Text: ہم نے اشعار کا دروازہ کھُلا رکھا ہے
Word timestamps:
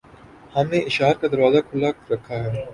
ہم 0.55 0.65
نے 0.71 0.79
اشعار 0.81 1.15
کا 1.21 1.27
دروازہ 1.31 1.59
کھُلا 1.69 1.89
رکھا 2.11 2.35
ہے 2.43 2.49